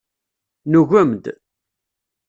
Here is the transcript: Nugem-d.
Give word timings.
Nugem-d. 0.71 1.25